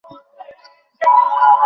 [0.03, 0.53] তোমার কবে
[1.01, 1.57] চাই?